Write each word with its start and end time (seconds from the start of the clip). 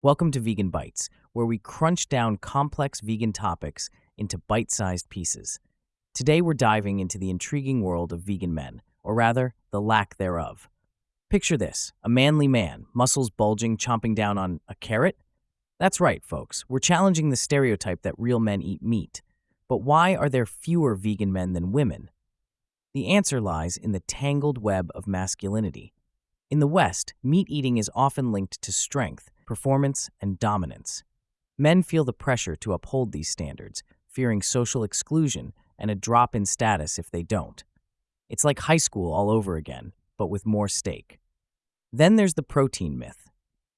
Welcome 0.00 0.30
to 0.30 0.38
Vegan 0.38 0.70
Bites, 0.70 1.10
where 1.32 1.44
we 1.44 1.58
crunch 1.58 2.08
down 2.08 2.36
complex 2.36 3.00
vegan 3.00 3.32
topics 3.32 3.90
into 4.16 4.38
bite 4.38 4.70
sized 4.70 5.08
pieces. 5.08 5.58
Today, 6.14 6.40
we're 6.40 6.54
diving 6.54 7.00
into 7.00 7.18
the 7.18 7.30
intriguing 7.30 7.82
world 7.82 8.12
of 8.12 8.20
vegan 8.20 8.54
men, 8.54 8.80
or 9.02 9.12
rather, 9.16 9.54
the 9.72 9.80
lack 9.80 10.16
thereof. 10.16 10.68
Picture 11.30 11.56
this 11.56 11.92
a 12.04 12.08
manly 12.08 12.46
man, 12.46 12.86
muscles 12.94 13.28
bulging, 13.28 13.76
chomping 13.76 14.14
down 14.14 14.38
on 14.38 14.60
a 14.68 14.76
carrot? 14.76 15.18
That's 15.80 16.00
right, 16.00 16.22
folks. 16.22 16.64
We're 16.68 16.78
challenging 16.78 17.30
the 17.30 17.36
stereotype 17.36 18.02
that 18.02 18.14
real 18.16 18.38
men 18.38 18.62
eat 18.62 18.80
meat. 18.80 19.20
But 19.68 19.78
why 19.78 20.14
are 20.14 20.28
there 20.28 20.46
fewer 20.46 20.94
vegan 20.94 21.32
men 21.32 21.54
than 21.54 21.72
women? 21.72 22.08
The 22.94 23.08
answer 23.08 23.40
lies 23.40 23.76
in 23.76 23.90
the 23.90 23.98
tangled 24.06 24.58
web 24.58 24.92
of 24.94 25.08
masculinity. 25.08 25.92
In 26.52 26.60
the 26.60 26.68
West, 26.68 27.14
meat 27.20 27.48
eating 27.50 27.78
is 27.78 27.90
often 27.96 28.30
linked 28.30 28.62
to 28.62 28.70
strength 28.70 29.32
performance, 29.48 30.10
and 30.20 30.38
dominance. 30.38 31.02
Men 31.56 31.82
feel 31.82 32.04
the 32.04 32.12
pressure 32.12 32.54
to 32.56 32.74
uphold 32.74 33.12
these 33.12 33.30
standards, 33.30 33.82
fearing 34.06 34.42
social 34.42 34.84
exclusion 34.84 35.54
and 35.78 35.90
a 35.90 35.94
drop 35.94 36.34
in 36.34 36.44
status 36.44 36.98
if 36.98 37.10
they 37.10 37.22
don't. 37.22 37.64
It's 38.28 38.44
like 38.44 38.58
high 38.58 38.76
school 38.76 39.10
all 39.10 39.30
over 39.30 39.56
again, 39.56 39.94
but 40.18 40.26
with 40.26 40.44
more 40.44 40.68
stake. 40.68 41.18
Then 41.90 42.16
there's 42.16 42.34
the 42.34 42.42
protein 42.42 42.98
myth. 42.98 43.30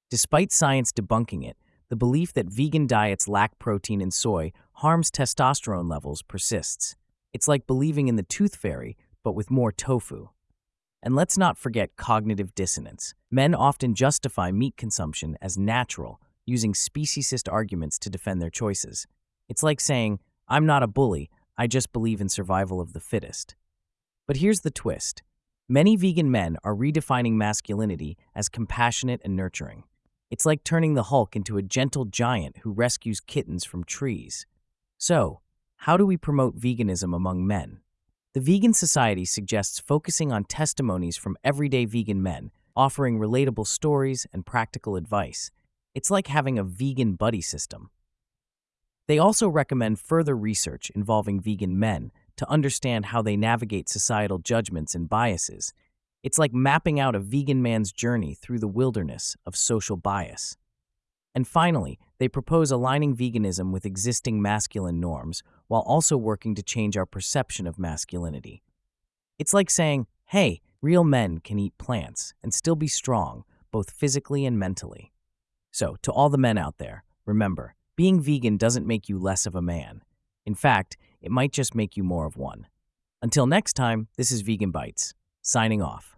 Despite 0.09 0.51
science 0.51 0.91
debunking 0.91 1.47
it, 1.47 1.55
the 1.87 1.95
belief 1.95 2.33
that 2.33 2.49
vegan 2.49 2.85
diets 2.85 3.29
lack 3.29 3.57
protein 3.57 4.01
in 4.01 4.11
soy 4.11 4.51
harms 4.73 5.09
testosterone 5.09 5.89
levels 5.89 6.21
persists. 6.21 6.97
It's 7.31 7.47
like 7.47 7.65
believing 7.65 8.09
in 8.09 8.17
the 8.17 8.23
tooth 8.23 8.57
fairy, 8.57 8.97
but 9.23 9.35
with 9.35 9.49
more 9.49 9.71
tofu. 9.71 10.27
And 11.03 11.15
let's 11.15 11.37
not 11.37 11.57
forget 11.57 11.95
cognitive 11.95 12.53
dissonance. 12.53 13.15
Men 13.31 13.55
often 13.55 13.95
justify 13.95 14.51
meat 14.51 14.77
consumption 14.77 15.37
as 15.41 15.57
natural, 15.57 16.21
using 16.45 16.73
speciesist 16.73 17.51
arguments 17.51 17.97
to 17.99 18.09
defend 18.09 18.41
their 18.41 18.49
choices. 18.49 19.07
It's 19.49 19.63
like 19.63 19.79
saying, 19.79 20.19
I'm 20.47 20.65
not 20.65 20.83
a 20.83 20.87
bully, 20.87 21.29
I 21.57 21.67
just 21.67 21.91
believe 21.91 22.21
in 22.21 22.29
survival 22.29 22.79
of 22.79 22.93
the 22.93 22.99
fittest. 22.99 23.55
But 24.27 24.37
here's 24.37 24.61
the 24.61 24.71
twist 24.71 25.23
many 25.67 25.95
vegan 25.95 26.29
men 26.29 26.57
are 26.63 26.75
redefining 26.75 27.33
masculinity 27.33 28.17
as 28.35 28.49
compassionate 28.49 29.21
and 29.23 29.35
nurturing. 29.35 29.83
It's 30.29 30.45
like 30.45 30.63
turning 30.63 30.93
the 30.93 31.03
Hulk 31.03 31.35
into 31.35 31.57
a 31.57 31.61
gentle 31.61 32.05
giant 32.05 32.57
who 32.59 32.71
rescues 32.71 33.19
kittens 33.19 33.65
from 33.65 33.83
trees. 33.83 34.45
So, 34.97 35.41
how 35.77 35.97
do 35.97 36.05
we 36.05 36.15
promote 36.15 36.59
veganism 36.59 37.15
among 37.15 37.47
men? 37.47 37.79
The 38.33 38.39
Vegan 38.39 38.71
Society 38.71 39.25
suggests 39.25 39.81
focusing 39.81 40.31
on 40.31 40.45
testimonies 40.45 41.17
from 41.17 41.35
everyday 41.43 41.83
vegan 41.83 42.23
men, 42.23 42.51
offering 42.77 43.19
relatable 43.19 43.67
stories 43.67 44.25
and 44.31 44.45
practical 44.45 44.95
advice. 44.95 45.51
It's 45.93 46.09
like 46.09 46.27
having 46.27 46.57
a 46.57 46.63
vegan 46.63 47.15
buddy 47.15 47.41
system. 47.41 47.89
They 49.09 49.19
also 49.19 49.49
recommend 49.49 49.99
further 49.99 50.33
research 50.33 50.89
involving 50.91 51.41
vegan 51.41 51.77
men 51.77 52.13
to 52.37 52.49
understand 52.49 53.07
how 53.07 53.21
they 53.21 53.35
navigate 53.35 53.89
societal 53.89 54.37
judgments 54.37 54.95
and 54.95 55.09
biases. 55.09 55.73
It's 56.23 56.39
like 56.39 56.53
mapping 56.53 57.01
out 57.01 57.15
a 57.15 57.19
vegan 57.19 57.61
man's 57.61 57.91
journey 57.91 58.33
through 58.33 58.59
the 58.59 58.65
wilderness 58.65 59.35
of 59.45 59.57
social 59.57 59.97
bias. 59.97 60.55
And 61.35 61.45
finally, 61.45 61.99
they 62.17 62.29
propose 62.29 62.71
aligning 62.71 63.13
veganism 63.13 63.71
with 63.71 63.85
existing 63.85 64.41
masculine 64.41 65.01
norms 65.01 65.43
while 65.71 65.83
also 65.83 66.17
working 66.17 66.53
to 66.53 66.61
change 66.61 66.97
our 66.97 67.05
perception 67.05 67.65
of 67.65 67.79
masculinity. 67.79 68.61
It's 69.39 69.53
like 69.53 69.69
saying, 69.69 70.05
hey, 70.25 70.59
real 70.81 71.05
men 71.05 71.37
can 71.37 71.57
eat 71.59 71.77
plants 71.77 72.33
and 72.43 72.53
still 72.53 72.75
be 72.75 72.89
strong, 72.89 73.45
both 73.71 73.89
physically 73.89 74.45
and 74.45 74.59
mentally. 74.59 75.13
So, 75.71 75.95
to 76.01 76.11
all 76.11 76.27
the 76.27 76.37
men 76.37 76.57
out 76.57 76.77
there, 76.77 77.05
remember, 77.25 77.75
being 77.95 78.19
vegan 78.19 78.57
doesn't 78.57 78.85
make 78.85 79.07
you 79.07 79.17
less 79.17 79.45
of 79.45 79.55
a 79.55 79.61
man. 79.61 80.01
In 80.45 80.55
fact, 80.55 80.97
it 81.21 81.31
might 81.31 81.53
just 81.53 81.73
make 81.73 81.95
you 81.95 82.03
more 82.03 82.25
of 82.25 82.35
one. 82.35 82.67
Until 83.21 83.47
next 83.47 83.71
time, 83.71 84.09
this 84.17 84.29
is 84.29 84.41
Vegan 84.41 84.71
Bites, 84.71 85.13
signing 85.41 85.81
off. 85.81 86.17